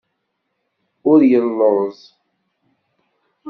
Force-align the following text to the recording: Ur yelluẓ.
Ur 1.09 1.19
yelluẓ. 1.29 1.99